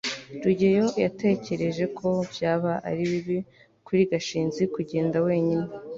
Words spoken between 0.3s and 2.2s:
rugeyo yatekereje ko